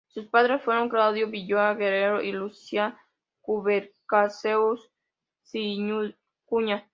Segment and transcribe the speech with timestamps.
[0.07, 2.97] Sus padres fueron Claudio Vicuña Guerrero y "Lucía
[3.45, 4.89] Subercaseaux
[5.53, 6.87] Vicuña".